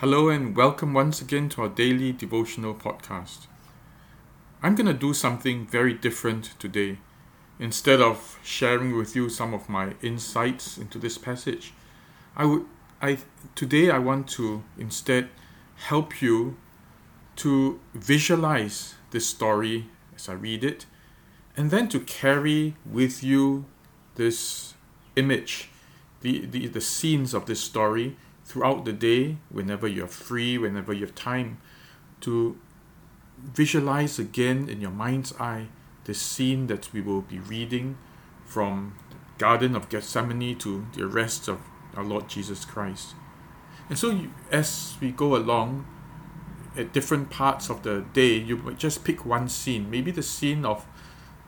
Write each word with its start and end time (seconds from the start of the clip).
Hello 0.00 0.28
and 0.28 0.54
welcome 0.54 0.94
once 0.94 1.20
again 1.20 1.48
to 1.48 1.62
our 1.62 1.68
daily 1.68 2.12
devotional 2.12 2.72
podcast. 2.72 3.48
I'm 4.62 4.76
going 4.76 4.86
to 4.86 4.94
do 4.94 5.12
something 5.12 5.66
very 5.66 5.92
different 5.92 6.54
today. 6.60 6.98
Instead 7.58 8.00
of 8.00 8.38
sharing 8.44 8.96
with 8.96 9.16
you 9.16 9.28
some 9.28 9.52
of 9.52 9.68
my 9.68 9.94
insights 10.00 10.78
into 10.78 11.00
this 11.00 11.18
passage, 11.18 11.72
I 12.36 12.44
would 12.44 12.64
I 13.02 13.18
today 13.56 13.90
I 13.90 13.98
want 13.98 14.28
to 14.38 14.62
instead 14.78 15.30
help 15.88 16.22
you 16.22 16.56
to 17.42 17.80
visualize 17.92 18.94
this 19.10 19.26
story 19.26 19.86
as 20.14 20.28
I 20.28 20.34
read 20.34 20.62
it 20.62 20.86
and 21.56 21.72
then 21.72 21.88
to 21.88 21.98
carry 21.98 22.76
with 22.86 23.24
you 23.24 23.64
this 24.14 24.74
image, 25.16 25.70
the, 26.20 26.46
the, 26.46 26.68
the 26.68 26.80
scenes 26.80 27.34
of 27.34 27.46
this 27.46 27.60
story 27.60 28.16
throughout 28.48 28.86
the 28.86 28.94
day, 28.94 29.36
whenever 29.50 29.86
you're 29.86 30.08
free, 30.08 30.56
whenever 30.56 30.90
you 30.90 31.04
have 31.04 31.14
time, 31.14 31.58
to 32.22 32.58
visualize 33.38 34.18
again 34.18 34.70
in 34.70 34.80
your 34.80 34.90
mind's 34.90 35.34
eye 35.38 35.66
the 36.04 36.14
scene 36.14 36.66
that 36.66 36.90
we 36.94 37.02
will 37.02 37.20
be 37.20 37.38
reading 37.38 37.98
from 38.46 38.94
the 39.10 39.16
Garden 39.36 39.76
of 39.76 39.90
Gethsemane 39.90 40.56
to 40.56 40.86
the 40.94 41.04
arrest 41.04 41.46
of 41.46 41.60
our 41.94 42.02
Lord 42.02 42.26
Jesus 42.26 42.64
Christ. 42.64 43.14
And 43.90 43.98
so, 43.98 44.10
you, 44.10 44.32
as 44.50 44.96
we 44.98 45.10
go 45.10 45.36
along, 45.36 45.86
at 46.74 46.94
different 46.94 47.28
parts 47.28 47.68
of 47.68 47.82
the 47.82 48.06
day, 48.14 48.34
you 48.34 48.56
might 48.56 48.78
just 48.78 49.04
pick 49.04 49.26
one 49.26 49.50
scene. 49.50 49.90
Maybe 49.90 50.10
the 50.10 50.22
scene 50.22 50.64
of 50.64 50.86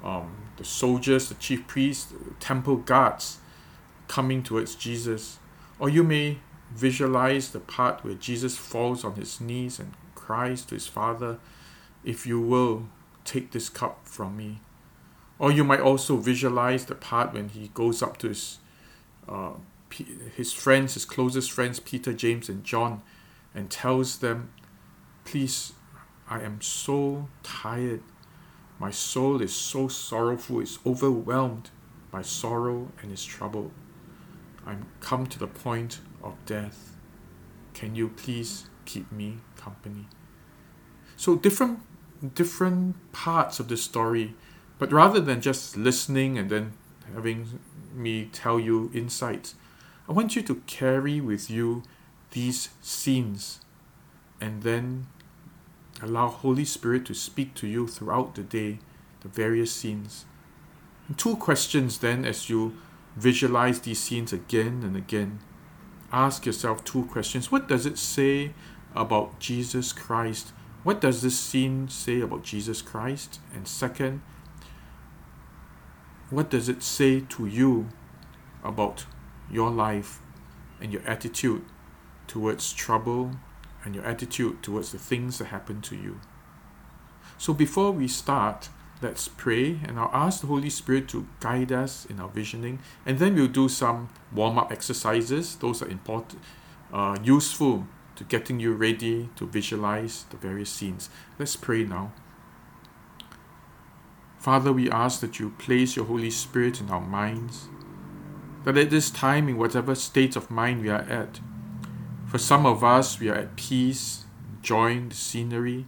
um, 0.05 0.37
the 0.59 0.65
soldiers, 0.65 1.31
the 1.31 1.35
chief 1.37 1.67
priests, 1.67 2.13
temple 2.41 2.77
guards 2.77 3.39
coming 4.07 4.43
towards 4.43 4.75
Jesus. 4.75 5.39
Or 5.79 5.89
you 5.89 6.03
may 6.03 6.41
visualize 6.75 7.51
the 7.51 7.61
part 7.61 8.05
where 8.05 8.15
Jesus 8.15 8.57
falls 8.57 9.05
on 9.05 9.15
his 9.15 9.41
knees 9.41 9.79
and 9.79 9.95
cries 10.15 10.65
to 10.67 10.75
his 10.75 10.87
Father, 10.87 11.39
If 12.05 12.27
you 12.27 12.41
will, 12.41 12.87
take 13.25 13.51
this 13.51 13.69
cup 13.69 14.07
from 14.07 14.37
me. 14.37 14.61
Or 15.39 15.51
you 15.51 15.65
might 15.65 15.81
also 15.81 16.17
visualize 16.17 16.85
the 16.85 16.95
part 16.95 17.33
when 17.33 17.49
he 17.49 17.69
goes 17.75 18.03
up 18.03 18.19
to 18.19 18.29
his, 18.29 18.59
uh, 19.29 19.53
his 20.37 20.53
friends, 20.53 20.95
his 20.95 21.05
closest 21.05 21.51
friends, 21.51 21.81
Peter, 21.81 22.13
James, 22.13 22.49
and 22.49 22.63
John, 22.63 23.03
and 23.55 23.71
tells 23.71 24.19
them, 24.19 24.53
Please, 25.25 25.73
I 26.29 26.41
am 26.41 26.61
so 26.61 27.29
tired. 27.43 28.03
My 28.79 28.91
soul 28.91 29.43
is 29.43 29.55
so 29.55 29.89
sorrowful, 29.89 30.61
it's 30.61 30.79
overwhelmed 30.87 31.71
by 32.11 32.23
sorrow 32.23 32.89
and 33.03 33.13
is 33.13 33.25
troubled. 33.25 33.73
I'm 34.67 34.87
come 35.01 35.27
to 35.27 35.39
the 35.39 35.47
point 35.47 36.01
of 36.23 36.35
death. 36.47 36.97
Can 37.75 37.95
you 37.95 38.09
please 38.09 38.69
keep 38.85 39.11
me 39.13 39.39
company? 39.57 40.07
So 41.17 41.37
different 41.37 41.81
different 42.35 42.97
parts 43.13 43.61
of 43.61 43.69
the 43.69 43.77
story, 43.77 44.35
but 44.79 44.93
rather 44.93 45.21
than 45.21 45.41
just 45.41 45.77
listening 45.77 46.39
and 46.39 46.51
then 46.51 46.73
having 47.15 47.61
me 47.95 48.29
tell 48.33 48.61
you 48.61 48.91
insights, 48.93 49.55
I 50.09 50.13
want 50.13 50.37
you 50.37 50.43
to 50.43 50.57
carry 50.67 51.21
with 51.21 51.51
you 51.51 51.83
these 52.33 52.71
scenes 52.83 53.61
and 54.41 54.63
then 54.63 55.07
allow 56.03 56.29
Holy 56.29 56.65
Spirit 56.65 57.05
to 57.07 57.15
speak 57.15 57.55
to 57.55 57.67
you 57.67 57.87
throughout 57.87 58.35
the 58.35 58.43
day, 58.43 58.79
the 59.21 59.29
various 59.29 59.73
scenes. 59.73 60.25
And 61.09 61.19
two 61.19 61.37
questions 61.37 61.99
then 61.99 62.25
as 62.25 62.49
you 62.49 62.77
visualize 63.17 63.81
these 63.81 64.01
scenes 64.01 64.33
again 64.33 64.83
and 64.85 64.97
again 64.97 65.41
ask 66.13 66.47
yourself 66.47 66.85
two 66.85 67.05
questions. 67.05 67.51
What 67.53 67.69
does 67.69 67.87
it 67.87 67.99
say 67.99 68.53
about 68.95 69.39
Jesus 69.39 69.93
Christ? 69.93 70.53
What 70.83 71.01
does 71.01 71.23
this 71.23 71.39
scene 71.39 71.89
say 71.89 72.21
about 72.21 72.43
Jesus 72.43 72.83
Christ? 72.83 73.39
And 73.55 73.69
second, 73.69 74.23
what 76.31 76.51
does 76.51 76.69
it 76.69 76.83
say 76.83 77.21
to 77.21 77.47
you 77.47 77.89
about 78.65 79.07
your 79.51 79.71
life 79.71 80.21
and 80.81 80.93
your 80.93 81.03
attitude 81.03 81.65
towards 82.27 82.73
trouble 82.73 83.33
and 83.85 83.95
your 83.95 84.05
attitude 84.05 84.63
towards 84.63 84.93
the 84.93 84.99
things 84.99 85.39
that 85.39 85.47
happen 85.47 85.81
to 85.83 85.97
you? 85.97 86.21
So 87.37 87.53
before 87.53 87.91
we 87.93 88.09
start, 88.09 88.69
let's 89.03 89.29
pray 89.29 89.81
and 89.85 89.99
I'll 89.99 90.11
ask 90.13 90.41
the 90.41 90.47
Holy 90.47 90.71
Spirit 90.71 91.09
to 91.09 91.27
guide 91.41 91.73
us 91.73 92.07
in 92.07 92.21
our 92.21 92.29
visioning. 92.29 92.81
And 93.07 93.19
then 93.19 93.35
we'll 93.35 93.49
do 93.49 93.69
some 93.69 94.09
warm-up 94.33 94.71
exercises. 94.71 95.57
Those 95.57 95.83
are 95.83 95.89
important 95.89 96.41
uh, 96.93 97.17
useful 97.23 97.87
to 98.17 98.25
getting 98.25 98.61
you 98.61 98.75
ready 98.75 99.31
to 99.37 99.47
visualize 99.47 100.25
the 100.31 100.37
various 100.37 100.71
scenes. 100.71 101.09
Let's 101.39 101.57
pray 101.57 101.85
now. 101.85 102.13
Father 104.39 104.73
we 104.73 104.91
ask 104.91 105.21
that 105.21 105.39
you 105.39 105.51
place 105.59 105.97
your 105.97 106.07
Holy 106.07 106.31
Spirit 106.31 106.81
in 106.81 106.91
our 106.91 107.01
minds 107.01 107.69
that 108.65 108.77
at 108.77 108.91
this 108.91 109.11
time 109.11 109.49
in 109.49 109.57
whatever 109.57 109.95
state 109.95 110.37
of 110.37 110.51
mind 110.51 110.83
we 110.83 110.91
are 110.91 111.03
at 111.03 111.41
for 112.27 112.39
some 112.39 112.65
of 112.65 112.85
us 112.85 113.19
we 113.19 113.29
are 113.29 113.35
at 113.35 113.57
peace 113.57 114.25
enjoying 114.57 115.09
the 115.09 115.15
scenery. 115.15 115.87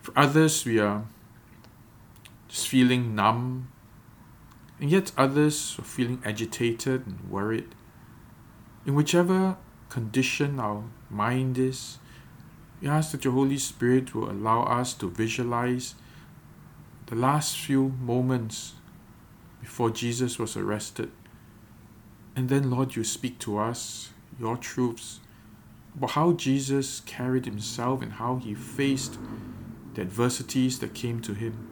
For 0.00 0.12
others 0.16 0.64
we 0.64 0.78
are 0.78 1.04
just 2.50 2.66
feeling 2.68 3.14
numb, 3.14 3.70
and 4.80 4.90
yet 4.90 5.12
others 5.16 5.76
are 5.78 5.84
feeling 5.84 6.20
agitated 6.24 7.06
and 7.06 7.30
worried. 7.30 7.74
In 8.84 8.96
whichever 8.96 9.56
condition 9.88 10.58
our 10.58 10.82
mind 11.08 11.56
is, 11.58 11.98
we 12.80 12.88
ask 12.88 13.12
that 13.12 13.24
your 13.24 13.34
Holy 13.34 13.58
Spirit 13.58 14.14
will 14.14 14.28
allow 14.28 14.64
us 14.64 14.94
to 14.94 15.08
visualize 15.08 15.94
the 17.06 17.14
last 17.14 17.56
few 17.56 17.90
moments 18.00 18.74
before 19.60 19.90
Jesus 19.90 20.38
was 20.38 20.56
arrested. 20.56 21.12
And 22.34 22.48
then, 22.48 22.70
Lord, 22.70 22.96
you 22.96 23.04
speak 23.04 23.38
to 23.40 23.58
us 23.58 24.10
your 24.40 24.56
truths 24.56 25.20
about 25.94 26.12
how 26.12 26.32
Jesus 26.32 27.00
carried 27.00 27.44
himself 27.44 28.02
and 28.02 28.14
how 28.14 28.36
he 28.36 28.54
faced 28.54 29.18
the 29.94 30.00
adversities 30.00 30.78
that 30.80 30.94
came 30.94 31.20
to 31.20 31.34
him. 31.34 31.69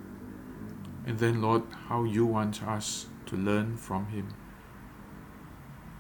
And 1.09 1.19
then, 1.19 1.41
Lord, 1.41 1.63
how 1.89 2.05
you 2.05 2.27
want 2.27 2.63
us 2.63 3.07
to 3.25 3.35
learn 3.35 3.79
from 3.79 4.09
Him. 4.09 4.35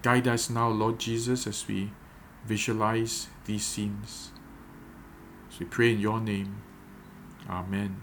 Guide 0.03 0.29
us 0.29 0.51
now, 0.51 0.69
Lord 0.69 0.99
Jesus, 0.99 1.47
as 1.47 1.67
we 1.67 1.93
visualize 2.45 3.29
these 3.47 3.65
scenes. 3.65 4.33
As 5.51 5.59
we 5.59 5.65
pray 5.65 5.93
in 5.95 6.01
your 6.01 6.21
name. 6.21 6.61
Amen. 7.49 8.03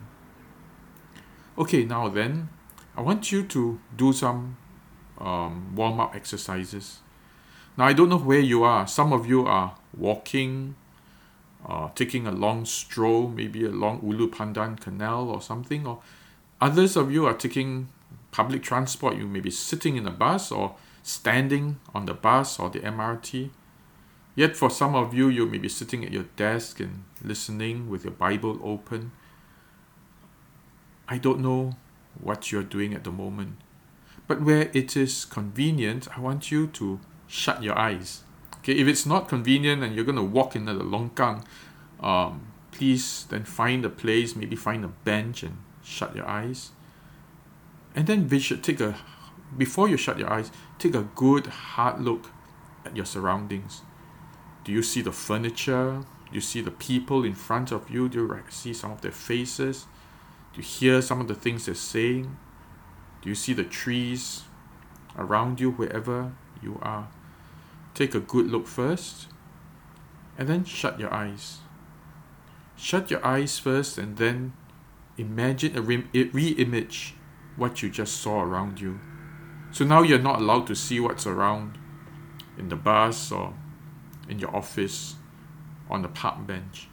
Okay, 1.60 1.86
now 1.86 2.10
then, 2.10 2.50
I 2.98 3.02
want 3.02 3.32
you 3.32 3.44
to 3.44 3.80
do 3.96 4.12
some 4.12 4.58
um, 5.20 5.76
warm 5.76 6.00
up 6.00 6.16
exercises. 6.16 7.02
Now, 7.78 7.86
I 7.86 7.94
don't 7.94 8.10
know 8.10 8.18
where 8.18 8.40
you 8.40 8.64
are. 8.64 8.88
Some 8.88 9.14
of 9.14 9.28
you 9.28 9.46
are 9.46 9.78
walking, 9.96 10.76
uh, 11.70 11.90
taking 11.94 12.26
a 12.26 12.32
long 12.32 12.66
stroll, 12.66 13.28
maybe 13.28 13.64
along 13.64 14.00
Ulu 14.02 14.32
Pandan 14.32 14.80
Canal 14.80 15.30
or 15.30 15.40
something, 15.40 15.86
or 15.86 16.02
Others 16.62 16.96
of 16.96 17.12
you 17.12 17.26
are 17.26 17.34
taking 17.34 17.90
public 18.32 18.64
transport. 18.64 19.18
You 19.18 19.28
may 19.28 19.40
be 19.40 19.52
sitting 19.52 19.98
in 19.98 20.08
a 20.08 20.12
bus 20.12 20.52
or 20.52 20.76
standing 21.04 21.80
on 21.94 22.06
the 22.06 22.14
bus 22.14 22.60
or 22.60 22.70
the 22.70 22.80
MRT. 22.80 23.50
Yet 24.36 24.56
for 24.56 24.70
some 24.70 24.96
of 24.96 25.14
you, 25.14 25.30
you 25.30 25.46
may 25.46 25.58
be 25.58 25.70
sitting 25.70 26.04
at 26.04 26.12
your 26.12 26.26
desk 26.36 26.80
and 26.80 27.04
listening 27.24 27.90
with 27.90 28.04
your 28.04 28.14
Bible 28.14 28.60
open. 28.64 29.12
I 31.08 31.18
don't 31.18 31.40
know 31.40 31.76
what 32.20 32.52
you're 32.52 32.64
doing 32.64 32.94
at 32.94 33.04
the 33.04 33.12
moment. 33.12 33.58
But 34.28 34.42
where 34.42 34.72
it 34.74 34.98
is 34.98 35.24
convenient, 35.24 36.08
I 36.18 36.20
want 36.20 36.52
you 36.52 36.68
to 36.68 37.00
shut 37.28 37.64
your 37.64 37.78
eyes. 37.78 38.24
Okay, 38.58 38.74
if 38.74 38.88
it's 38.88 39.06
not 39.06 39.30
convenient 39.30 39.84
and 39.84 39.96
you're 39.96 40.06
going 40.06 40.16
to 40.18 40.24
walk 40.24 40.56
in 40.56 40.66
the 40.66 40.74
longkang, 40.74 41.46
um, 42.02 42.48
please 42.72 43.26
then 43.30 43.44
find 43.44 43.86
a 43.86 43.90
place, 43.90 44.36
maybe 44.36 44.56
find 44.56 44.84
a 44.84 44.90
bench 44.90 45.44
and 45.44 45.58
shut 45.86 46.16
your 46.16 46.28
eyes. 46.28 46.72
And 47.96 48.08
then 48.08 48.28
we 48.28 48.40
should 48.40 48.64
take 48.64 48.82
a 48.82 48.98
before 49.56 49.88
you 49.88 49.96
shut 49.96 50.20
your 50.20 50.30
eyes, 50.30 50.52
take 50.80 50.96
a 50.96 51.04
good 51.16 51.48
hard 51.48 52.02
look 52.02 52.32
at 52.84 52.96
your 52.96 53.06
surroundings. 53.06 53.84
Do 54.64 54.72
you 54.72 54.82
see 54.82 55.02
the 55.02 55.12
furniture? 55.12 56.04
Do 56.30 56.36
you 56.36 56.42
see 56.42 56.62
the 56.62 56.72
people 56.72 57.24
in 57.24 57.36
front 57.36 57.72
of 57.72 57.90
you? 57.90 58.10
Do 58.10 58.20
you 58.20 58.44
see 58.50 58.74
some 58.74 58.92
of 58.92 59.02
their 59.02 59.12
faces? 59.12 59.86
Do 60.54 60.62
you 60.62 60.68
hear 60.68 61.02
some 61.02 61.22
of 61.22 61.28
the 61.28 61.36
things 61.36 61.68
they're 61.68 61.76
saying? 61.76 62.36
Do 63.22 63.30
you 63.30 63.36
see 63.36 63.54
the 63.54 63.64
trees 63.64 64.44
around 65.18 65.60
you 65.60 65.72
wherever 65.72 66.34
you 66.62 66.80
are? 66.82 67.08
Take 67.94 68.16
a 68.16 68.20
good 68.20 68.48
look 68.48 68.68
first 68.68 69.28
and 70.38 70.50
then 70.50 70.66
shut 70.66 71.00
your 71.00 71.14
eyes. 71.14 71.60
Shut 72.76 73.10
your 73.10 73.26
eyes 73.26 73.58
first 73.58 73.98
and 73.98 74.18
then 74.18 74.54
imagine 75.18 75.78
a 75.78 75.82
re 75.82 76.50
image 76.50 77.16
what 77.56 77.82
you 77.82 77.90
just 77.90 78.22
saw 78.22 78.42
around 78.42 78.82
you. 78.82 79.00
So 79.72 79.86
now 79.86 80.02
you're 80.02 80.20
not 80.20 80.40
allowed 80.42 80.68
to 80.68 80.76
see 80.76 81.00
what's 81.00 81.28
around 81.28 81.78
in 82.58 82.70
the 82.70 82.76
bus 82.76 83.32
or 83.32 83.54
in 84.30 84.40
your 84.40 84.56
office. 84.56 85.16
on 85.90 86.02
the 86.02 86.08
park 86.08 86.46
bench. 86.48 86.88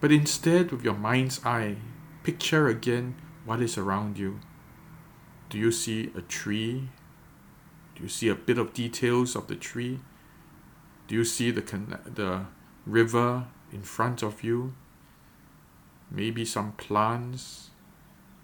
But 0.00 0.12
instead, 0.12 0.70
with 0.70 0.84
your 0.84 0.94
mind's 0.94 1.44
eye, 1.44 1.76
picture 2.22 2.68
again 2.68 3.16
what 3.44 3.60
is 3.60 3.78
around 3.78 4.18
you. 4.18 4.40
Do 5.48 5.58
you 5.58 5.72
see 5.72 6.10
a 6.14 6.20
tree? 6.20 6.90
Do 7.94 8.02
you 8.02 8.08
see 8.08 8.28
a 8.28 8.34
bit 8.34 8.58
of 8.58 8.74
details 8.74 9.34
of 9.34 9.46
the 9.46 9.56
tree? 9.56 10.00
Do 11.06 11.14
you 11.14 11.24
see 11.24 11.50
the, 11.50 11.62
the 12.04 12.44
river 12.86 13.46
in 13.72 13.82
front 13.82 14.22
of 14.22 14.44
you? 14.44 14.74
Maybe 16.10 16.44
some 16.44 16.72
plants, 16.72 17.70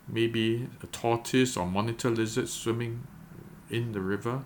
maybe 0.09 0.69
a 0.83 0.87
tortoise 0.89 1.57
or 1.57 1.67
monitor 1.67 2.11
lizard 2.11 2.49
swimming 2.49 3.07
in 3.71 3.93
the 3.93 4.01
river. 4.01 4.45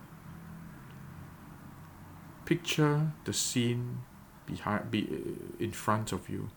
Picture 2.45 3.13
the 3.25 3.33
scene 3.33 4.01
behind, 4.47 4.91
be, 4.91 5.09
in 5.59 5.73
front 5.73 6.13
of 6.13 6.29
you. 6.29 6.51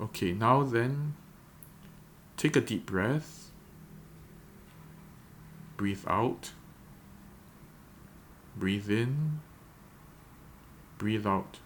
Okay, 0.00 0.32
now 0.32 0.62
then, 0.62 1.14
take 2.36 2.56
a 2.56 2.60
deep 2.60 2.86
breath. 2.86 3.50
Breathe 5.76 6.04
out. 6.06 6.52
Breathe 8.56 8.90
in. 8.90 9.40
Breathe 10.98 11.26
out. 11.26 11.58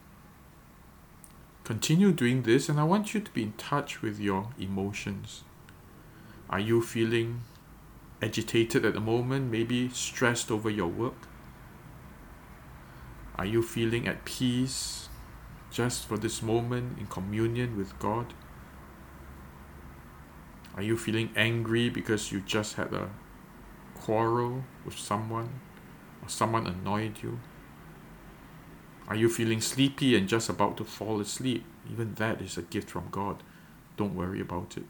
Continue 1.66 2.12
doing 2.12 2.42
this, 2.42 2.68
and 2.68 2.78
I 2.78 2.84
want 2.84 3.12
you 3.12 3.18
to 3.18 3.30
be 3.32 3.42
in 3.42 3.52
touch 3.54 4.00
with 4.00 4.20
your 4.20 4.50
emotions. 4.56 5.42
Are 6.48 6.60
you 6.60 6.80
feeling 6.80 7.40
agitated 8.22 8.84
at 8.84 8.94
the 8.94 9.00
moment, 9.00 9.50
maybe 9.50 9.88
stressed 9.88 10.52
over 10.52 10.70
your 10.70 10.86
work? 10.86 11.26
Are 13.34 13.44
you 13.44 13.64
feeling 13.64 14.06
at 14.06 14.24
peace 14.24 15.08
just 15.72 16.06
for 16.06 16.16
this 16.16 16.40
moment 16.40 17.00
in 17.00 17.06
communion 17.08 17.76
with 17.76 17.98
God? 17.98 18.32
Are 20.76 20.82
you 20.82 20.96
feeling 20.96 21.30
angry 21.34 21.88
because 21.88 22.30
you 22.30 22.42
just 22.42 22.74
had 22.74 22.94
a 22.94 23.10
quarrel 23.96 24.62
with 24.84 24.96
someone 24.96 25.58
or 26.22 26.28
someone 26.28 26.68
annoyed 26.68 27.24
you? 27.24 27.40
Are 29.08 29.14
you 29.14 29.28
feeling 29.28 29.60
sleepy 29.60 30.16
and 30.16 30.28
just 30.28 30.48
about 30.48 30.76
to 30.78 30.84
fall 30.84 31.20
asleep? 31.20 31.64
Even 31.90 32.14
that 32.14 32.40
is 32.40 32.58
a 32.58 32.62
gift 32.62 32.90
from 32.90 33.08
God. 33.10 33.42
Don't 33.96 34.16
worry 34.16 34.40
about 34.40 34.76
it. 34.76 34.84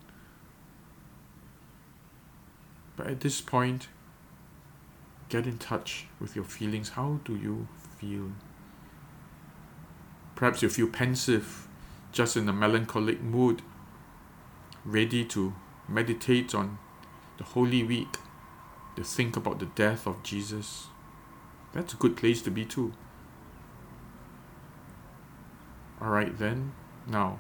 But 2.97 3.09
at 3.09 3.21
this 3.21 3.43
point, 3.43 3.89
get 5.29 5.47
in 5.47 5.59
touch 5.59 6.07
with 6.19 6.35
your 6.35 6.47
feelings. 6.47 6.91
How 6.91 7.21
do 7.25 7.37
you 7.37 7.69
feel? 7.99 8.33
Perhaps 10.35 10.63
you 10.63 10.71
feel 10.71 10.89
pensive, 10.89 11.69
just 12.11 12.37
in 12.37 12.49
a 12.49 12.53
melancholic 12.53 13.21
mood, 13.21 13.61
ready 14.85 15.25
to 15.27 15.55
meditate 15.89 16.55
on 16.55 16.79
the 17.37 17.45
Holy 17.45 17.83
Week, 17.83 18.17
to 18.97 19.05
think 19.05 19.37
about 19.37 19.59
the 19.59 19.67
death 19.67 20.07
of 20.07 20.23
Jesus. 20.23 20.87
That's 21.75 21.93
a 21.93 21.97
good 21.97 22.17
place 22.17 22.41
to 22.43 22.51
be 22.51 22.65
too. 22.65 22.95
Alright 26.01 26.39
then, 26.39 26.73
now 27.07 27.39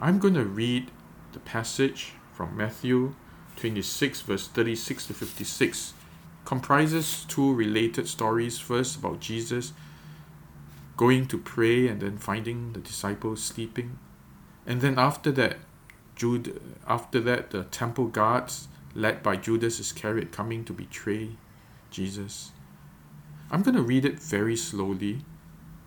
I'm 0.00 0.18
going 0.18 0.34
to 0.34 0.44
read 0.44 0.90
the 1.32 1.40
passage 1.40 2.12
from 2.32 2.56
Matthew 2.56 3.14
26, 3.56 4.22
verse 4.22 4.48
36 4.48 5.06
to 5.06 5.14
56. 5.14 5.94
Comprises 6.44 7.24
two 7.28 7.52
related 7.54 8.08
stories. 8.08 8.58
First, 8.58 8.96
about 8.98 9.20
Jesus 9.20 9.72
going 10.96 11.26
to 11.26 11.38
pray 11.38 11.88
and 11.88 12.00
then 12.00 12.16
finding 12.16 12.72
the 12.72 12.80
disciples 12.80 13.42
sleeping. 13.42 13.98
And 14.66 14.80
then 14.80 14.98
after 14.98 15.32
that, 15.32 15.56
Jude, 16.14 16.60
after 16.86 17.20
that, 17.20 17.50
the 17.50 17.64
temple 17.64 18.06
guards, 18.06 18.68
led 18.94 19.22
by 19.22 19.36
Judas 19.36 19.80
Iscariot, 19.80 20.30
coming 20.30 20.64
to 20.64 20.72
betray 20.72 21.30
Jesus. 21.90 22.52
I'm 23.50 23.62
going 23.62 23.74
to 23.74 23.82
read 23.82 24.04
it 24.04 24.20
very 24.20 24.56
slowly. 24.56 25.24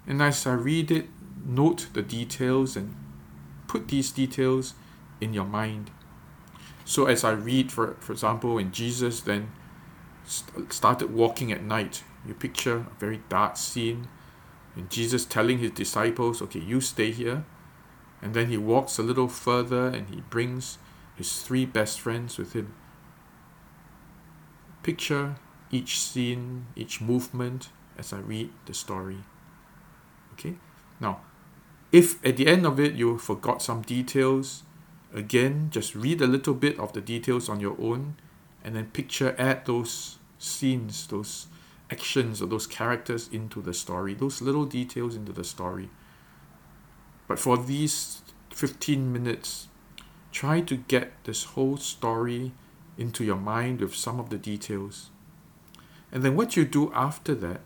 And 0.07 0.21
as 0.21 0.45
I 0.45 0.53
read 0.53 0.91
it, 0.91 1.07
note 1.45 1.87
the 1.93 2.01
details 2.01 2.75
and 2.75 2.95
put 3.67 3.87
these 3.87 4.11
details 4.11 4.73
in 5.21 5.33
your 5.33 5.45
mind. 5.45 5.91
So 6.83 7.05
as 7.05 7.23
I 7.23 7.31
read, 7.31 7.71
for, 7.71 7.95
for 7.99 8.11
example, 8.11 8.57
in 8.57 8.71
Jesus 8.71 9.21
then 9.21 9.51
st- 10.25 10.73
started 10.73 11.13
walking 11.13 11.51
at 11.51 11.63
night, 11.63 12.03
you 12.27 12.33
picture 12.33 12.77
a 12.77 12.99
very 12.99 13.21
dark 13.29 13.57
scene, 13.57 14.07
and 14.75 14.89
Jesus 14.89 15.25
telling 15.25 15.59
his 15.59 15.71
disciples, 15.71 16.41
okay, 16.41 16.59
you 16.59 16.81
stay 16.81 17.11
here. 17.11 17.45
And 18.21 18.33
then 18.33 18.47
he 18.47 18.57
walks 18.57 18.97
a 18.97 19.03
little 19.03 19.27
further 19.27 19.87
and 19.87 20.09
he 20.09 20.21
brings 20.29 20.77
his 21.15 21.41
three 21.41 21.65
best 21.65 21.99
friends 21.99 22.37
with 22.37 22.53
him. 22.53 22.73
Picture 24.83 25.35
each 25.71 25.99
scene, 25.99 26.67
each 26.75 27.01
movement 27.01 27.69
as 27.97 28.11
I 28.11 28.17
read 28.17 28.49
the 28.65 28.73
story. 28.73 29.19
Okay? 30.33 30.55
Now, 30.99 31.21
if 31.95 32.19
at 32.25 32.35
the 32.35 32.45
end 32.45 32.65
of 32.65 32.77
it 32.77 32.93
you 32.95 33.17
forgot 33.17 33.61
some 33.61 33.81
details, 33.81 34.63
again, 35.13 35.69
just 35.71 35.95
read 35.95 36.21
a 36.21 36.27
little 36.27 36.53
bit 36.53 36.77
of 36.77 36.91
the 36.91 36.99
details 36.99 37.47
on 37.47 37.61
your 37.61 37.79
own 37.79 38.17
and 38.65 38.75
then 38.75 38.87
picture, 38.87 39.33
add 39.37 39.65
those 39.65 40.17
scenes, 40.37 41.07
those 41.07 41.47
actions 41.89 42.41
or 42.41 42.47
those 42.47 42.67
characters 42.67 43.29
into 43.29 43.61
the 43.61 43.73
story, 43.73 44.13
those 44.13 44.41
little 44.41 44.65
details 44.65 45.15
into 45.15 45.31
the 45.31 45.45
story. 45.45 45.89
But 47.29 47.39
for 47.39 47.57
these 47.57 48.23
15 48.49 49.13
minutes, 49.13 49.69
try 50.33 50.59
to 50.59 50.75
get 50.75 51.13
this 51.23 51.45
whole 51.45 51.77
story 51.77 52.51
into 52.97 53.23
your 53.23 53.37
mind 53.37 53.79
with 53.79 53.95
some 53.95 54.19
of 54.19 54.29
the 54.29 54.37
details. 54.37 55.11
And 56.11 56.23
then 56.23 56.35
what 56.35 56.57
you 56.57 56.65
do 56.65 56.91
after 56.93 57.33
that 57.35 57.61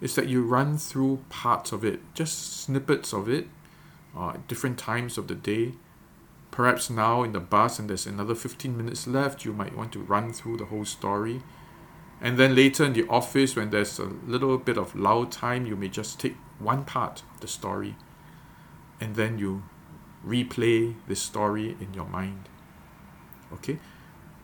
is 0.00 0.16
that 0.16 0.28
you 0.28 0.42
run 0.42 0.76
through 0.76 1.24
parts 1.28 1.70
of 1.70 1.84
it, 1.84 2.00
just 2.14 2.64
snippets 2.64 3.12
of 3.12 3.28
it, 3.28 3.46
uh, 4.16 4.30
at 4.30 4.48
different 4.48 4.78
times 4.78 5.18
of 5.18 5.28
the 5.28 5.34
day. 5.34 5.74
Perhaps 6.50 6.90
now 6.90 7.22
in 7.22 7.32
the 7.32 7.40
bus 7.40 7.78
and 7.78 7.88
there's 7.88 8.06
another 8.06 8.34
15 8.34 8.76
minutes 8.76 9.06
left, 9.06 9.44
you 9.44 9.52
might 9.52 9.76
want 9.76 9.92
to 9.92 10.00
run 10.00 10.32
through 10.32 10.56
the 10.56 10.66
whole 10.66 10.84
story. 10.84 11.42
And 12.20 12.36
then 12.36 12.54
later 12.54 12.84
in 12.84 12.92
the 12.92 13.06
office, 13.08 13.56
when 13.56 13.70
there's 13.70 13.98
a 13.98 14.04
little 14.26 14.58
bit 14.58 14.76
of 14.76 14.94
lull 14.94 15.26
time, 15.26 15.64
you 15.64 15.76
may 15.76 15.88
just 15.88 16.20
take 16.20 16.36
one 16.58 16.84
part 16.84 17.22
of 17.34 17.40
the 17.40 17.48
story 17.48 17.96
and 19.00 19.16
then 19.16 19.38
you 19.38 19.62
replay 20.26 20.94
this 21.08 21.22
story 21.22 21.76
in 21.80 21.94
your 21.94 22.06
mind. 22.06 22.48
Okay? 23.52 23.78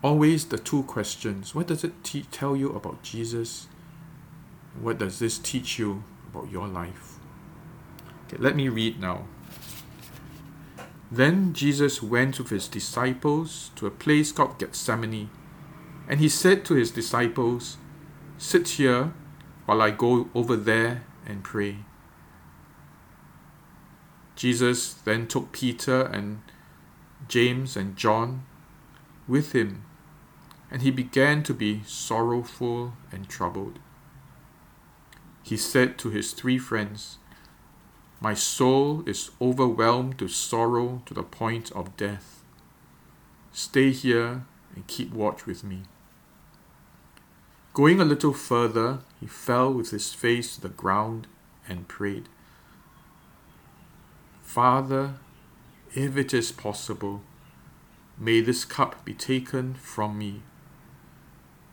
Always 0.03 0.47
the 0.47 0.59
two 0.59 0.83
questions. 0.85 1.55
What 1.55 1.67
does 1.67 1.85
it 1.85 2.03
te- 2.03 2.27
tell 2.31 2.57
you 2.57 2.73
about 2.73 3.03
Jesus? 3.03 3.69
What 4.81 4.99
does 4.99 5.19
this 5.19 5.39
teach 5.39 5.79
you 5.79 6.05
about 6.31 6.51
your 6.51 6.67
life? 6.67 7.19
Okay, 8.27 8.37
let 8.39 8.57
me 8.57 8.69
read 8.69 9.01
now. 9.01 9.27
Then 11.11 11.53
Jesus 11.53 12.03
went 12.03 12.39
with 12.39 12.51
his 12.51 12.69
disciples 12.69 13.71
to 13.77 13.87
a 13.87 13.91
place 13.91 14.33
called 14.33 14.59
Gethsemane, 14.59 15.31
and 16.09 16.21
he 16.21 16.29
said 16.29 16.65
to 16.65 16.75
his 16.75 16.91
disciples, 16.91 17.77
Sit 18.39 18.69
here 18.71 19.13
while 19.67 19.83
I 19.83 19.91
go 19.91 20.29
over 20.35 20.57
there 20.57 21.05
and 21.25 21.45
pray. 21.45 21.79
Jesus 24.35 24.95
then 24.95 25.27
took 25.27 25.53
Peter 25.53 26.03
and 26.03 26.43
James 27.29 27.77
and 27.77 27.97
John 27.97 28.45
with 29.27 29.53
him, 29.53 29.85
and 30.71 30.83
he 30.83 30.91
began 30.91 31.43
to 31.45 31.55
be 31.55 31.83
sorrowful 31.87 32.95
and 33.11 33.29
troubled. 33.29 33.79
He 35.43 35.57
said 35.57 35.99
to 35.99 36.11
his 36.11 36.33
three 36.33 36.59
friends, 36.59 37.19
my 38.21 38.35
soul 38.35 39.03
is 39.07 39.31
overwhelmed 39.41 40.21
with 40.21 40.33
sorrow 40.33 41.03
to 41.07 41.15
the 41.15 41.23
point 41.23 41.71
of 41.73 41.97
death. 41.97 42.43
Stay 43.53 43.91
here 43.91 44.45
and 44.75 44.87
keep 44.87 45.13
watch 45.13 45.47
with 45.47 45.63
me. 45.63 45.83
Going 47.75 48.01
a 48.01 48.07
little 48.07 48.33
further, 48.33 49.01
he 49.21 49.27
fell 49.27 49.73
with 49.73 49.91
his 49.91 50.15
face 50.15 50.55
to 50.55 50.63
the 50.63 50.69
ground 50.71 51.27
and 51.69 51.89
prayed, 51.89 52.29
Father, 54.43 55.17
if 55.95 56.17
it 56.17 56.33
is 56.33 56.53
possible, 56.53 57.21
may 58.19 58.41
this 58.41 58.65
cup 58.65 59.05
be 59.05 59.13
taken 59.13 59.75
from 59.75 60.17
me. 60.17 60.43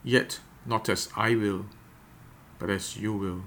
Yet 0.03 0.41
not 0.65 0.89
as 0.89 1.07
I 1.15 1.35
will, 1.35 1.67
but 2.59 2.69
as 2.69 2.97
you 2.97 3.13
will. 3.13 3.43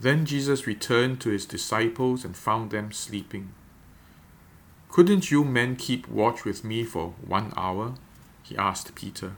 Then 0.00 0.26
Jesus 0.26 0.66
returned 0.66 1.20
to 1.20 1.30
his 1.30 1.46
disciples 1.46 2.24
and 2.24 2.36
found 2.36 2.70
them 2.70 2.92
sleeping. 2.92 3.54
Couldn't 4.88 5.30
you 5.30 5.44
men 5.44 5.76
keep 5.76 6.08
watch 6.08 6.44
with 6.44 6.62
me 6.62 6.84
for 6.84 7.14
one 7.26 7.52
hour? 7.56 7.94
He 8.42 8.56
asked 8.56 8.94
Peter. 8.94 9.32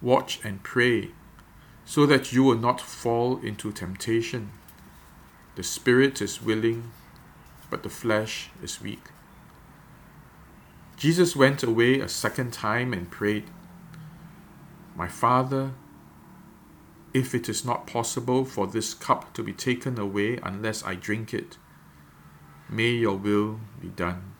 Watch 0.00 0.40
and 0.44 0.62
pray, 0.62 1.10
so 1.84 2.06
that 2.06 2.32
you 2.32 2.44
will 2.44 2.58
not 2.58 2.80
fall 2.80 3.38
into 3.38 3.72
temptation. 3.72 4.50
The 5.54 5.62
spirit 5.62 6.20
is 6.22 6.42
willing, 6.42 6.92
but 7.70 7.82
the 7.82 7.88
flesh 7.88 8.50
is 8.62 8.80
weak. 8.80 9.08
Jesus 10.96 11.34
went 11.34 11.62
away 11.62 11.98
a 11.98 12.08
second 12.08 12.52
time 12.52 12.92
and 12.92 13.10
prayed, 13.10 13.50
My 14.94 15.08
Father, 15.08 15.72
if 17.14 17.34
it 17.34 17.48
is 17.48 17.64
not 17.64 17.86
possible 17.86 18.44
for 18.44 18.66
this 18.66 18.94
cup 18.94 19.34
to 19.34 19.42
be 19.42 19.52
taken 19.52 19.98
away 19.98 20.38
unless 20.42 20.84
I 20.84 20.94
drink 20.94 21.34
it, 21.34 21.58
may 22.68 22.90
your 22.90 23.16
will 23.16 23.60
be 23.80 23.88
done. 23.88 24.32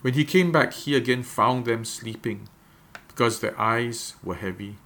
When 0.00 0.14
he 0.14 0.24
came 0.24 0.50
back, 0.50 0.72
he 0.72 0.96
again 0.96 1.22
found 1.22 1.64
them 1.64 1.84
sleeping 1.84 2.48
because 3.08 3.40
their 3.40 3.58
eyes 3.60 4.14
were 4.24 4.34
heavy. 4.34 4.76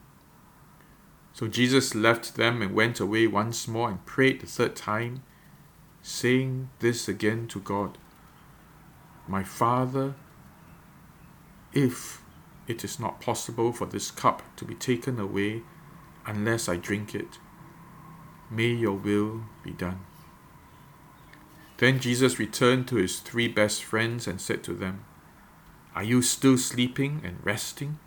So 1.32 1.48
Jesus 1.48 1.94
left 1.94 2.36
them 2.36 2.62
and 2.62 2.74
went 2.74 3.00
away 3.00 3.26
once 3.26 3.66
more 3.66 3.88
and 3.88 4.04
prayed 4.04 4.40
the 4.40 4.46
third 4.46 4.76
time, 4.76 5.22
saying 6.02 6.68
this 6.80 7.08
again 7.08 7.48
to 7.48 7.60
God 7.60 7.96
My 9.26 9.42
Father, 9.42 10.14
if 11.72 12.22
it 12.66 12.84
is 12.84 13.00
not 13.00 13.20
possible 13.20 13.72
for 13.72 13.86
this 13.86 14.10
cup 14.10 14.42
to 14.56 14.64
be 14.64 14.74
taken 14.74 15.18
away 15.18 15.62
unless 16.26 16.68
I 16.68 16.76
drink 16.76 17.14
it, 17.14 17.38
may 18.50 18.68
your 18.68 18.94
will 18.94 19.44
be 19.62 19.70
done. 19.70 20.00
Then 21.78 22.00
Jesus 22.00 22.38
returned 22.38 22.86
to 22.88 22.96
his 22.96 23.18
three 23.18 23.48
best 23.48 23.82
friends 23.82 24.26
and 24.26 24.40
said 24.40 24.62
to 24.64 24.74
them, 24.74 25.04
Are 25.94 26.04
you 26.04 26.22
still 26.22 26.56
sleeping 26.56 27.20
and 27.24 27.44
resting? 27.44 27.98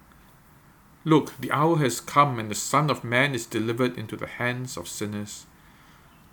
Look, 1.03 1.37
the 1.39 1.51
hour 1.51 1.77
has 1.77 2.01
come, 2.01 2.39
and 2.39 2.49
the 2.49 2.55
Son 2.55 2.89
of 2.89 3.03
Man 3.03 3.33
is 3.33 3.45
delivered 3.45 3.97
into 3.97 4.15
the 4.15 4.27
hands 4.27 4.77
of 4.77 4.87
sinners. 4.87 5.45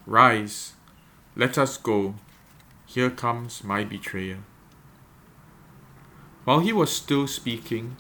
Rise, 0.07 0.73
let 1.37 1.59
us 1.59 1.77
go. 1.77 2.17
Here 2.87 3.11
comes 3.11 3.65
my 3.65 3.85
betrayer. 3.85 4.39
While 6.45 6.61
he 6.61 6.73
was 6.73 6.95
still 6.95 7.27
speaking, 7.27 7.97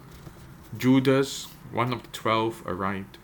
Judas, 0.77 1.47
one 1.73 1.93
of 1.93 2.03
the 2.03 2.09
twelve, 2.09 2.63
arrived. 2.67 3.19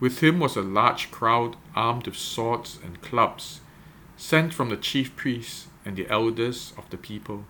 With 0.00 0.22
him 0.22 0.38
was 0.38 0.56
a 0.56 0.62
large 0.62 1.10
crowd 1.10 1.56
armed 1.74 2.06
with 2.06 2.16
swords 2.16 2.78
and 2.84 3.02
clubs, 3.02 3.60
sent 4.16 4.54
from 4.54 4.68
the 4.68 4.76
chief 4.76 5.16
priests 5.16 5.66
and 5.84 5.96
the 5.96 6.08
elders 6.08 6.72
of 6.76 6.88
the 6.90 6.96
people. 6.96 7.44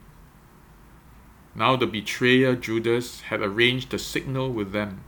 Now 1.54 1.76
the 1.76 1.86
betrayer 1.86 2.54
Judas 2.54 3.22
had 3.22 3.42
arranged 3.42 3.92
a 3.92 3.98
signal 3.98 4.52
with 4.52 4.72
them. 4.72 5.04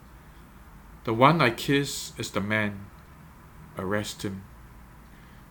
The 1.05 1.15
one 1.15 1.41
I 1.41 1.51
kiss 1.51 2.13
is 2.19 2.31
the 2.31 2.41
man. 2.41 2.87
Arrest 3.79 4.23
him. 4.23 4.43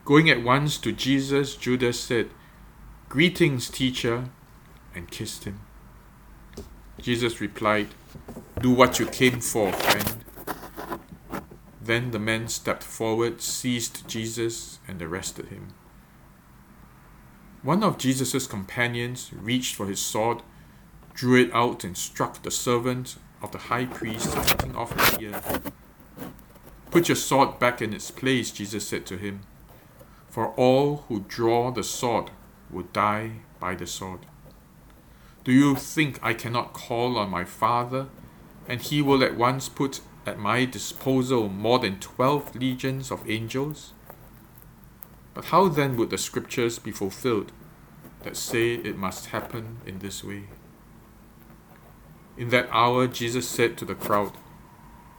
Going 0.06 0.30
at 0.30 0.44
once 0.44 0.78
to 0.80 0.92
Jesus, 0.92 1.56
Judas 1.56 2.00
said, 2.00 2.30
Greetings, 3.08 3.70
teacher, 3.70 4.26
and 4.94 5.10
kissed 5.10 5.46
him. 5.46 5.62
Jesus 7.00 7.42
replied, 7.42 7.88
Do 8.62 8.72
what 8.72 9.00
you 9.00 9.06
came 9.06 9.40
for, 9.40 9.72
friend. 9.72 10.24
Then 11.90 12.12
the 12.12 12.20
men 12.20 12.50
stepped 12.50 12.84
forward, 12.84 13.42
seized 13.42 14.08
Jesus, 14.08 14.78
and 14.88 15.02
arrested 15.02 15.48
him. 15.48 15.70
One 17.64 17.84
of 17.84 17.98
Jesus' 17.98 18.46
companions 18.46 19.32
reached 19.34 19.74
for 19.74 19.88
his 19.88 20.00
sword 20.00 20.44
drew 21.16 21.42
it 21.42 21.52
out 21.52 21.84
and 21.84 21.98
struck 21.98 22.44
the 22.44 22.52
servant 22.52 23.16
of 23.42 23.52
the 23.52 23.58
high 23.58 23.88
priest, 23.88 24.32
cutting 24.36 24.76
off 24.76 24.94
his 25.00 25.20
ear. 25.20 25.42
Put 26.92 27.10
your 27.10 27.16
sword 27.16 27.58
back 27.58 27.82
in 27.82 27.92
its 27.92 28.12
place, 28.12 28.52
Jesus 28.52 28.88
said 28.88 29.08
to 29.08 29.18
him, 29.18 29.40
for 30.28 30.50
all 30.50 31.06
who 31.08 31.22
draw 31.22 31.72
the 31.72 31.84
sword 31.84 32.30
will 32.70 32.86
die 32.94 33.40
by 33.60 33.74
the 33.74 33.88
sword. 33.88 34.28
Do 35.44 35.52
you 35.52 35.74
think 35.74 36.20
I 36.22 36.36
cannot 36.36 36.74
call 36.74 37.18
on 37.18 37.32
my 37.32 37.46
Father, 37.46 38.10
and 38.68 38.80
he 38.80 39.02
will 39.02 39.24
at 39.24 39.36
once 39.36 39.68
put 39.70 40.02
at 40.30 40.38
my 40.38 40.64
disposal 40.64 41.50
more 41.50 41.80
than 41.80 42.00
twelve 42.00 42.56
legions 42.56 43.12
of 43.12 43.28
angels? 43.30 43.94
But 45.34 45.46
how 45.46 45.68
then 45.68 45.98
would 45.98 46.12
the 46.12 46.18
scriptures 46.18 46.78
be 46.78 46.92
fulfilled 46.92 47.52
that 48.24 48.38
say 48.38 48.76
it 48.76 48.98
must 48.98 49.28
happen 49.28 49.78
in 49.86 50.00
this 50.00 50.24
way? 50.24 50.44
In 52.38 52.50
that 52.50 52.70
hour, 52.72 53.08
Jesus 53.08 53.50
said 53.50 53.78
to 53.78 53.86
the 53.86 53.96
crowd, 53.96 54.34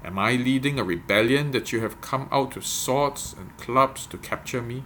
Am 0.05 0.19
I 0.19 0.33
leading 0.33 0.79
a 0.79 0.85
rebellion 0.85 1.51
that 1.51 1.73
you 1.73 1.81
have 1.81 2.01
come 2.01 2.29
out 2.33 2.55
with 2.55 2.65
swords 2.65 3.35
and 3.39 3.57
clubs 3.59 4.07
to 4.07 4.17
capture 4.17 4.63
me? 4.63 4.85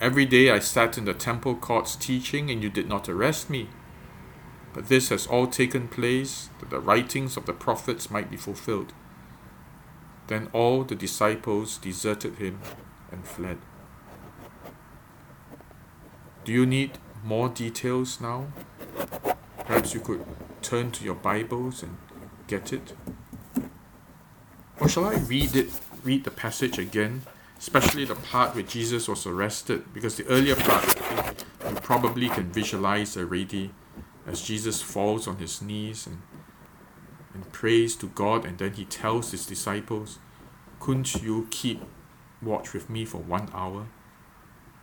Every 0.00 0.24
day 0.24 0.50
I 0.50 0.60
sat 0.60 0.96
in 0.96 1.04
the 1.04 1.12
temple 1.12 1.56
courts 1.56 1.96
teaching, 1.96 2.50
and 2.50 2.62
you 2.62 2.70
did 2.70 2.88
not 2.88 3.08
arrest 3.08 3.50
me. 3.50 3.68
But 4.76 4.88
this 4.88 5.08
has 5.08 5.26
all 5.26 5.46
taken 5.46 5.88
place 5.88 6.50
that 6.60 6.68
the 6.68 6.78
writings 6.78 7.38
of 7.38 7.46
the 7.46 7.54
prophets 7.54 8.10
might 8.10 8.30
be 8.30 8.36
fulfilled. 8.36 8.92
Then 10.26 10.50
all 10.52 10.84
the 10.84 10.94
disciples 10.94 11.78
deserted 11.78 12.34
him 12.34 12.60
and 13.10 13.26
fled. 13.26 13.56
Do 16.44 16.52
you 16.52 16.66
need 16.66 16.98
more 17.24 17.48
details 17.48 18.20
now? 18.20 18.48
Perhaps 19.64 19.94
you 19.94 20.00
could 20.00 20.26
turn 20.60 20.90
to 20.90 21.04
your 21.04 21.14
Bibles 21.14 21.82
and 21.82 21.96
get 22.46 22.70
it? 22.70 22.92
Or 24.78 24.90
shall 24.90 25.06
I 25.06 25.14
read 25.14 25.56
it, 25.56 25.70
read 26.04 26.24
the 26.24 26.30
passage 26.30 26.78
again, 26.78 27.22
especially 27.58 28.04
the 28.04 28.14
part 28.14 28.54
where 28.54 28.62
Jesus 28.62 29.08
was 29.08 29.24
arrested, 29.24 29.94
because 29.94 30.18
the 30.18 30.26
earlier 30.26 30.54
part 30.54 30.84
you 31.66 31.76
probably 31.76 32.28
can 32.28 32.52
visualize 32.52 33.16
already 33.16 33.70
as 34.26 34.42
Jesus 34.42 34.82
falls 34.82 35.28
on 35.28 35.36
his 35.38 35.62
knees 35.62 36.06
and, 36.06 36.22
and 37.34 37.50
prays 37.52 37.94
to 37.96 38.08
God, 38.08 38.44
and 38.44 38.58
then 38.58 38.72
he 38.72 38.84
tells 38.84 39.30
his 39.30 39.46
disciples, 39.46 40.18
Couldn't 40.80 41.22
you 41.22 41.46
keep 41.50 41.82
watch 42.42 42.72
with 42.72 42.90
me 42.90 43.04
for 43.04 43.18
one 43.18 43.48
hour? 43.54 43.86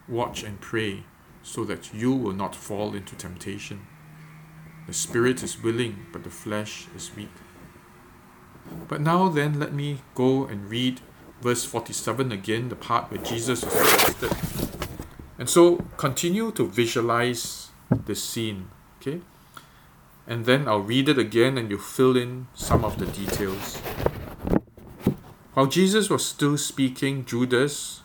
Watch 0.08 0.44
and 0.44 0.60
pray 0.60 1.04
so 1.42 1.66
that 1.66 1.94
you 1.94 2.14
will 2.14 2.34
not 2.34 2.56
fall 2.56 2.94
into 2.96 3.16
temptation. 3.16 3.86
The 4.88 4.94
spirit 4.94 5.44
is 5.44 5.62
willing, 5.62 6.08
but 6.12 6.24
the 6.24 6.30
flesh 6.30 6.88
is 6.96 7.16
weak. 7.16 7.30
But 8.88 9.02
now 9.02 9.30
then, 9.30 9.60
let 9.60 9.74
me 9.74 10.00
go 10.16 10.46
and 10.46 10.70
read 10.70 11.02
verse 11.42 11.66
47 11.66 12.32
again, 12.32 12.70
the 12.70 12.76
part 12.76 13.12
where 13.12 13.22
Jesus 13.22 13.64
is 13.64 13.76
arrested. 13.76 14.32
And 15.38 15.50
so 15.50 15.78
continue 15.98 16.52
to 16.52 16.68
visualize 16.68 17.70
the 17.90 18.16
scene, 18.16 18.70
okay? 19.02 19.22
And 20.26 20.46
then 20.46 20.68
I'll 20.68 20.80
read 20.80 21.10
it 21.10 21.18
again 21.18 21.58
and 21.58 21.70
you 21.70 21.78
fill 21.78 22.16
in 22.16 22.48
some 22.54 22.86
of 22.86 22.98
the 22.98 23.06
details. 23.06 23.78
While 25.54 25.68
Jesus 25.68 26.10
was 26.10 26.26
still 26.26 26.58
speaking, 26.58 27.26
Judas 27.26 28.02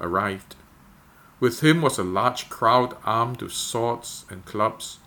arrived. 0.00 0.56
With 1.40 1.60
him 1.62 1.82
was 1.82 1.98
a 1.98 2.04
large 2.04 2.48
crowd 2.48 2.96
armed 3.04 3.42
with 3.42 3.52
swords 3.52 4.26
and 4.30 4.44
clubs 4.44 4.98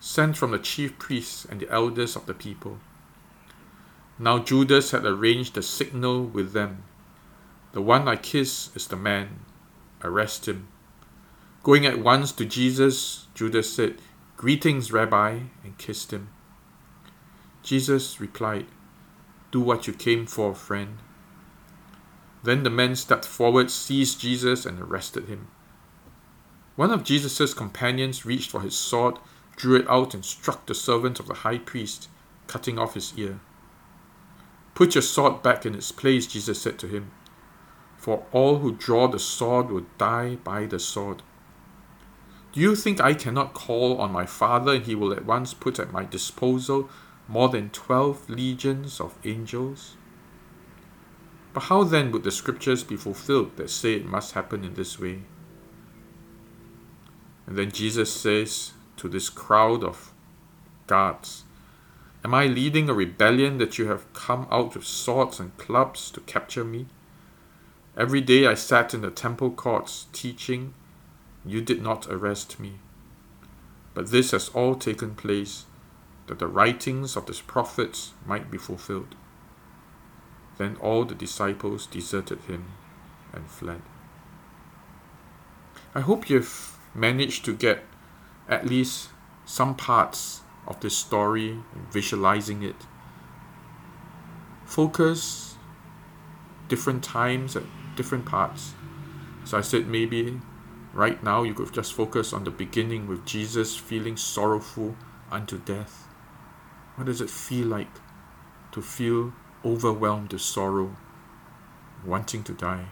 sent 0.00 0.36
from 0.36 0.50
the 0.50 0.58
chief 0.58 0.98
priests 0.98 1.44
and 1.44 1.60
the 1.60 1.70
elders 1.70 2.16
of 2.16 2.26
the 2.26 2.34
people. 2.34 2.78
Now 4.18 4.38
Judas 4.38 4.90
had 4.90 5.04
arranged 5.04 5.56
a 5.56 5.62
signal 5.62 6.24
with 6.24 6.52
them. 6.52 6.84
The 7.72 7.82
one 7.82 8.06
I 8.08 8.16
kiss 8.16 8.74
is 8.76 8.86
the 8.86 8.96
man. 8.96 9.40
Arrest 10.02 10.46
him. 10.46 10.68
Going 11.62 11.86
at 11.86 11.98
once 11.98 12.32
to 12.32 12.44
Jesus, 12.44 13.26
Judas 13.34 13.72
said, 13.72 13.98
Greetings, 14.42 14.90
Rabbi, 14.90 15.38
and 15.62 15.78
kissed 15.78 16.12
him. 16.12 16.28
Jesus 17.62 18.20
replied, 18.20 18.66
Do 19.52 19.60
what 19.60 19.86
you 19.86 19.92
came 19.92 20.26
for, 20.26 20.52
friend. 20.52 20.98
Then 22.42 22.64
the 22.64 22.68
men 22.68 22.96
stepped 22.96 23.24
forward, 23.24 23.70
seized 23.70 24.18
Jesus, 24.18 24.66
and 24.66 24.80
arrested 24.80 25.28
him. 25.28 25.46
One 26.74 26.90
of 26.90 27.04
Jesus' 27.04 27.54
companions 27.54 28.26
reached 28.26 28.50
for 28.50 28.62
his 28.62 28.74
sword 28.74 29.20
drew 29.54 29.76
it 29.76 29.88
out 29.88 30.12
and 30.12 30.24
struck 30.24 30.66
the 30.66 30.74
servant 30.74 31.20
of 31.20 31.28
the 31.28 31.34
high 31.34 31.58
priest, 31.58 32.08
cutting 32.48 32.80
off 32.80 32.94
his 32.94 33.12
ear. 33.16 33.38
Put 34.74 34.96
your 34.96 35.02
sword 35.02 35.44
back 35.44 35.64
in 35.64 35.76
its 35.76 35.92
place, 35.92 36.26
Jesus 36.26 36.60
said 36.60 36.80
to 36.80 36.88
him, 36.88 37.12
for 37.96 38.26
all 38.32 38.58
who 38.58 38.74
draw 38.74 39.06
the 39.06 39.20
sword 39.20 39.70
will 39.70 39.86
die 39.98 40.34
by 40.34 40.66
the 40.66 40.80
sword. 40.80 41.22
Do 42.52 42.60
you 42.60 42.76
think 42.76 43.00
I 43.00 43.14
cannot 43.14 43.54
call 43.54 43.98
on 43.98 44.12
my 44.12 44.26
Father 44.26 44.74
and 44.74 44.84
he 44.84 44.94
will 44.94 45.12
at 45.12 45.24
once 45.24 45.54
put 45.54 45.78
at 45.78 45.92
my 45.92 46.04
disposal 46.04 46.90
more 47.26 47.48
than 47.48 47.70
twelve 47.70 48.28
legions 48.28 49.00
of 49.00 49.18
angels? 49.24 49.96
But 51.54 51.64
how 51.64 51.84
then 51.84 52.12
would 52.12 52.24
the 52.24 52.30
scriptures 52.30 52.84
be 52.84 52.96
fulfilled 52.96 53.56
that 53.56 53.70
say 53.70 53.94
it 53.94 54.06
must 54.06 54.32
happen 54.32 54.64
in 54.64 54.74
this 54.74 54.98
way? 54.98 55.22
And 57.46 57.56
then 57.56 57.70
Jesus 57.70 58.12
says, 58.12 58.72
to 58.98 59.08
this 59.08 59.30
crowd 59.30 59.82
of 59.82 60.12
guards? 60.86 61.44
Am 62.24 62.34
I 62.34 62.46
leading 62.46 62.88
a 62.88 62.94
rebellion 62.94 63.58
that 63.58 63.78
you 63.78 63.88
have 63.88 64.12
come 64.12 64.46
out 64.50 64.74
with 64.74 64.84
swords 64.84 65.40
and 65.40 65.56
clubs 65.56 66.10
to 66.12 66.20
capture 66.20 66.64
me? 66.64 66.86
Every 67.96 68.20
day 68.20 68.46
I 68.46 68.54
sat 68.54 68.94
in 68.94 69.00
the 69.00 69.10
temple 69.10 69.50
courts 69.50 70.06
teaching. 70.12 70.74
You 71.44 71.60
did 71.60 71.82
not 71.82 72.06
arrest 72.08 72.60
me. 72.60 72.74
But 73.94 74.10
this 74.10 74.30
has 74.30 74.48
all 74.50 74.74
taken 74.74 75.14
place 75.14 75.64
that 76.26 76.38
the 76.38 76.46
writings 76.46 77.16
of 77.16 77.26
the 77.26 77.40
prophets 77.46 78.12
might 78.24 78.50
be 78.50 78.58
fulfilled. 78.58 79.14
Then 80.58 80.76
all 80.76 81.04
the 81.04 81.14
disciples 81.14 81.86
deserted 81.86 82.40
him 82.42 82.66
and 83.32 83.50
fled. 83.50 83.82
I 85.94 86.00
hope 86.00 86.30
you've 86.30 86.78
managed 86.94 87.44
to 87.46 87.54
get 87.54 87.84
at 88.48 88.66
least 88.66 89.10
some 89.44 89.74
parts 89.74 90.42
of 90.66 90.80
this 90.80 90.96
story 90.96 91.50
and 91.50 91.92
visualizing 91.92 92.62
it. 92.62 92.76
Focus 94.64 95.56
different 96.68 97.02
times 97.02 97.56
at 97.56 97.64
different 97.96 98.24
parts. 98.24 98.72
So 99.44 99.58
I 99.58 99.60
said 99.60 99.86
maybe 99.86 100.40
right 100.92 101.22
now 101.22 101.42
you 101.42 101.54
could 101.54 101.72
just 101.72 101.92
focus 101.92 102.32
on 102.32 102.44
the 102.44 102.50
beginning 102.50 103.06
with 103.06 103.24
Jesus 103.24 103.76
feeling 103.76 104.16
sorrowful 104.16 104.96
unto 105.30 105.58
death. 105.58 106.06
What 106.96 107.06
does 107.06 107.20
it 107.20 107.30
feel 107.30 107.68
like 107.68 107.88
to 108.72 108.82
feel 108.82 109.32
overwhelmed 109.64 110.32
with 110.32 110.42
sorrow, 110.42 110.96
wanting 112.04 112.44
to 112.44 112.52
die, 112.52 112.86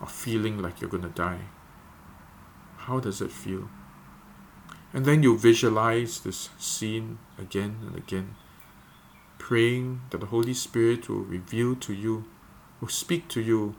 or 0.00 0.06
feeling 0.06 0.58
like 0.58 0.80
you're 0.80 0.90
going 0.90 1.02
to 1.02 1.08
die? 1.08 1.40
How 2.76 3.00
does 3.00 3.20
it 3.20 3.30
feel? 3.30 3.68
And 4.92 5.06
then 5.06 5.22
you 5.22 5.38
visualize 5.38 6.20
this 6.20 6.50
scene 6.58 7.18
again 7.38 7.78
and 7.86 7.96
again, 7.96 8.34
praying 9.38 10.02
that 10.10 10.18
the 10.18 10.26
Holy 10.26 10.52
Spirit 10.52 11.08
will 11.08 11.20
reveal 11.20 11.74
to 11.76 11.94
you, 11.94 12.24
will 12.80 12.88
speak 12.88 13.28
to 13.28 13.40
you 13.40 13.74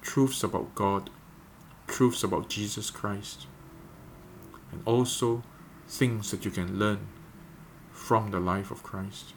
truths 0.00 0.42
about 0.42 0.74
God, 0.74 1.10
truths 1.86 2.22
about 2.22 2.48
Jesus 2.48 2.90
Christ, 2.90 3.46
and 4.72 4.82
also 4.84 5.42
things 5.88 6.30
that 6.30 6.44
you 6.44 6.50
can 6.50 6.78
learn 6.78 7.06
from 7.90 8.30
the 8.30 8.40
life 8.40 8.70
of 8.70 8.82
Christ. 8.82 9.34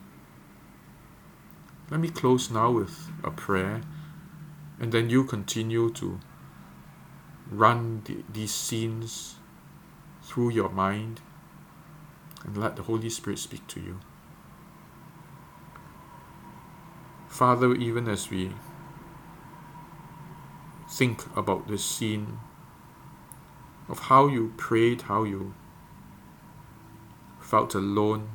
Let 1.90 2.00
me 2.00 2.10
close 2.10 2.52
now 2.52 2.72
with 2.72 3.10
a 3.24 3.32
prayer, 3.32 3.82
and 4.80 4.92
then 4.92 5.10
you 5.10 5.24
continue 5.24 5.90
to 5.94 6.20
run 7.52 8.02
the, 8.06 8.24
these 8.32 8.54
scenes 8.54 9.36
through 10.22 10.52
your 10.52 10.70
mind 10.70 11.22
and 12.44 12.58
let 12.58 12.76
the 12.76 12.84
Holy 12.84 13.10
Spirit 13.10 13.40
speak 13.40 13.66
to 13.68 13.80
you. 13.80 14.00
Father, 17.28 17.74
even 17.76 18.08
as 18.08 18.30
we 18.30 18.52
think 20.90 21.26
about 21.38 21.68
this 21.68 21.86
scene 21.86 22.40
of 23.88 24.00
how 24.00 24.28
you 24.28 24.54
prayed, 24.58 25.04
how 25.04 25.24
you 25.24 25.54
felt 27.40 27.76
alone, 27.76 28.30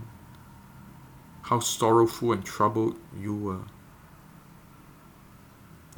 how 1.43 1.61
sorrowful 1.61 2.33
and 2.33 2.45
troubled 2.45 2.97
you 3.19 3.35
were. 3.35 3.61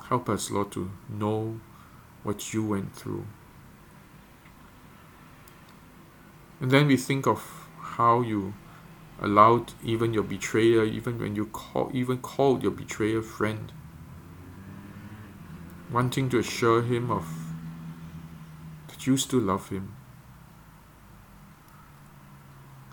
Help 0.09 0.29
us, 0.29 0.51
Lord, 0.51 0.73
to 0.73 0.91
know 1.09 1.61
what 2.23 2.53
you 2.53 2.65
went 2.65 2.95
through. 2.95 3.27
And 6.61 6.71
then 6.71 6.87
we 6.87 6.97
think 6.97 7.27
of 7.27 7.69
how 7.81 8.23
you 8.23 8.55
allowed 9.21 9.73
even 9.85 10.15
your 10.15 10.23
betrayer, 10.23 10.85
even 10.85 11.19
when 11.19 11.37
you 11.37 11.47
call, 11.47 11.91
even 11.93 12.19
called 12.19 12.63
your 12.63 12.73
betrayer 12.73 13.23
friend, 13.23 13.73
wanting 15.91 16.29
to 16.31 16.39
assure 16.39 16.83
him 16.83 17.11
of 17.11 17.27
that 18.89 19.07
you 19.07 19.17
still 19.17 19.41
love 19.41 19.69
him. 19.69 19.95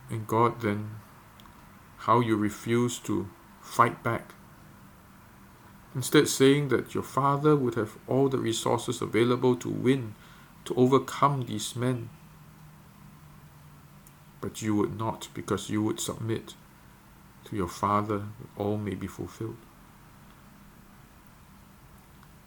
And 0.10 0.28
God 0.28 0.62
then, 0.62 0.92
how 2.00 2.20
you 2.20 2.36
refuse 2.36 3.00
to 3.00 3.30
fight 3.62 4.04
back. 4.04 4.34
Instead, 5.96 6.28
saying 6.28 6.70
that 6.70 6.94
your 6.94 7.04
father 7.04 7.56
would 7.56 7.76
have 7.76 7.98
all 8.08 8.30
the 8.30 8.38
resources 8.38 9.02
available 9.02 9.56
to 9.56 9.70
win, 9.70 10.16
to 10.66 10.76
overcome 10.76 11.46
these 11.46 11.76
men 11.76 12.10
but 14.44 14.62
you 14.62 14.76
would 14.76 15.00
not, 15.00 15.30
because 15.34 15.70
you 15.70 15.82
would 15.82 16.02
submit 16.02 16.56
to 17.46 17.56
your 17.56 17.70
Father 17.70 18.24
all 18.58 18.76
may 18.76 18.94
be 18.94 19.08
fulfilled. 19.08 19.56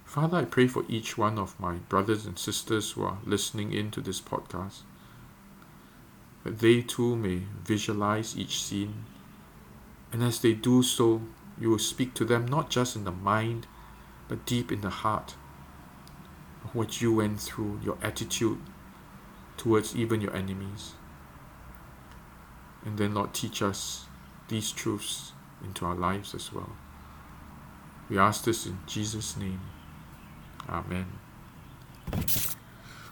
Father, 0.07 0.39
I 0.39 0.45
pray 0.45 0.69
for 0.69 0.85
each 0.89 1.19
one 1.19 1.37
of 1.37 1.59
my 1.59 1.75
brothers 1.75 2.27
and 2.27 2.39
sisters 2.39 2.93
who 2.93 3.03
are 3.03 3.19
listening 3.27 3.73
in 3.73 3.91
to 3.91 4.01
this 4.01 4.21
podcast, 4.21 4.83
that 6.45 6.61
they 6.61 6.81
too 6.81 7.17
may 7.17 7.43
visualize 7.65 8.39
each 8.39 8.63
scene, 8.63 9.05
and 10.13 10.23
as 10.23 10.41
they 10.41 10.55
do 10.55 10.83
so, 10.83 11.23
you 11.61 11.71
will 11.71 11.81
speak 11.81 12.15
to 12.15 12.25
them 12.25 12.47
not 12.47 12.71
just 12.71 12.95
in 12.95 13.05
the 13.05 13.11
mind, 13.11 13.67
but 14.29 14.47
deep 14.47 14.71
in 14.71 14.81
the 14.81 14.91
heart 14.91 15.35
of 16.65 16.75
what 16.75 17.03
you 17.03 17.13
went 17.13 17.41
through, 17.41 17.81
your 17.83 17.99
attitude 18.01 18.59
towards 19.57 19.97
even 19.97 20.21
your 20.21 20.35
enemies. 20.35 20.93
And 22.85 22.97
then, 22.97 23.15
Lord, 23.15 23.35
teach 23.35 23.61
us 23.61 24.07
these 24.49 24.71
truths 24.71 25.33
into 25.65 25.85
our 25.85 25.97
lives 25.97 26.33
as 26.33 26.53
well. 26.53 26.71
We 28.09 28.19
ask 28.19 28.45
this 28.45 28.67
in 28.67 28.79
Jesus' 28.87 29.37
name. 29.37 29.61
Amen. 30.69 31.07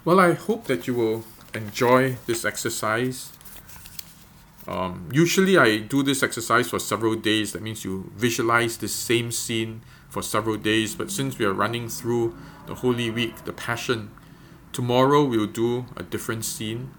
Well, 0.05 0.21
I 0.21 0.33
hope 0.33 0.67
that 0.67 0.87
you 0.87 0.95
will 0.95 1.25
enjoy 1.55 2.17
this 2.27 2.45
exercise. 2.45 3.33
Um, 4.67 5.09
usually, 5.13 5.57
I 5.57 5.79
do 5.79 6.03
this 6.03 6.23
exercise 6.23 6.71
for 6.71 6.79
several 6.79 7.15
days. 7.15 7.53
That 7.53 7.63
means 7.63 7.85
you 7.85 8.11
visualize 8.17 8.79
the 8.79 8.89
same 8.89 9.31
scene 9.31 9.83
for 10.09 10.23
several 10.23 10.57
days. 10.57 10.95
But 10.95 11.11
since 11.11 11.39
we 11.39 11.45
are 11.45 11.53
running 11.53 11.89
through 11.89 12.37
the 12.67 12.77
Holy 12.77 13.11
Week, 13.11 13.45
the 13.45 13.53
Passion, 13.53 14.11
tomorrow 14.73 15.25
we'll 15.25 15.47
do 15.47 15.87
a 15.97 16.03
different 16.03 16.45
scene. 16.45 16.91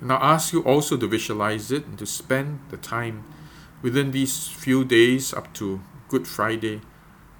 And 0.00 0.12
I 0.12 0.16
ask 0.16 0.52
you 0.52 0.62
also 0.62 0.96
to 0.96 1.06
visualize 1.06 1.70
it 1.70 1.86
and 1.86 1.98
to 1.98 2.06
spend 2.06 2.60
the 2.70 2.76
time 2.76 3.24
within 3.82 4.10
these 4.10 4.48
few 4.48 4.84
days 4.84 5.32
up 5.32 5.52
to 5.54 5.80
Good 6.08 6.26
Friday. 6.26 6.80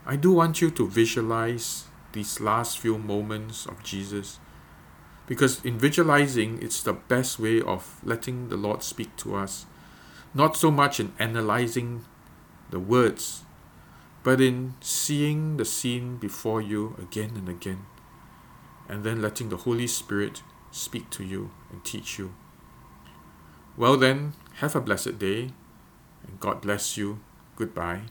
I 0.07 0.17
do 0.17 0.33
want 0.33 0.61
you 0.61 0.71
to 0.71 0.89
visualize 0.89 1.85
these 2.17 2.41
last 2.41 2.79
few 2.79 2.99
moments 2.99 3.67
of 3.67 3.83
Jesus. 3.85 4.41
Because 5.27 5.65
in 5.65 5.79
visualizing, 5.79 6.63
it's 6.63 6.83
the 6.83 6.93
best 6.93 7.39
way 7.39 7.61
of 7.61 8.01
letting 8.03 8.49
the 8.49 8.57
Lord 8.57 8.83
speak 8.83 9.15
to 9.19 9.37
us. 9.37 9.67
Not 10.35 10.57
so 10.57 10.71
much 10.71 10.99
in 10.99 11.13
analyzing 11.19 12.05
the 12.71 12.81
words, 12.81 13.45
but 14.23 14.41
in 14.41 14.75
seeing 14.81 15.57
the 15.57 15.65
scene 15.65 16.17
before 16.17 16.61
you 16.61 16.97
again 17.01 17.33
and 17.37 17.49
again, 17.49 17.87
and 18.89 19.05
then 19.05 19.23
letting 19.23 19.51
the 19.51 19.59
Holy 19.59 19.87
Spirit 19.87 20.43
speak 20.71 21.11
to 21.11 21.25
you 21.25 21.51
and 21.71 21.85
teach 21.85 22.19
you. 22.19 22.35
Well, 23.77 23.97
then, 23.97 24.33
have 24.57 24.75
a 24.75 24.81
blessed 24.81 25.19
day, 25.19 25.51
and 26.27 26.41
God 26.41 26.63
bless 26.63 26.97
you. 26.97 27.21
Goodbye. 27.57 28.03